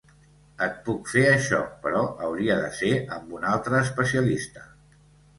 Et 0.67 0.77
puc 0.85 1.09
fer 1.15 1.25
això, 1.33 1.59
però 1.83 1.99
hauria 2.27 2.55
de 2.61 2.71
ser 2.77 2.89
amb 3.17 3.35
un 3.41 3.45
altre 3.51 3.77
especialista. 3.89 4.65